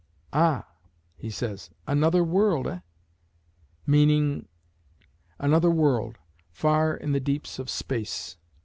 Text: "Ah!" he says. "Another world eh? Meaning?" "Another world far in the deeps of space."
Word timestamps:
"Ah!" 0.33 0.65
he 1.15 1.29
says. 1.29 1.69
"Another 1.85 2.23
world 2.23 2.65
eh? 2.67 2.79
Meaning?" 3.85 4.47
"Another 5.47 5.69
world 5.69 6.17
far 6.49 6.95
in 6.97 7.11
the 7.11 7.19
deeps 7.19 7.59
of 7.59 7.69
space." 7.69 8.35